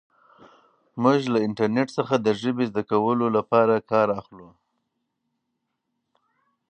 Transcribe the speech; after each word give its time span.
موږ 1.03 1.19
له 1.33 1.39
انټرنیټ 1.47 1.87
څخه 1.97 2.15
د 2.19 2.27
ژبې 2.41 2.65
زده 2.71 2.83
کولو 2.91 3.25
لپاره 3.37 3.85
کار 3.91 4.07
اخلو. 4.19 4.49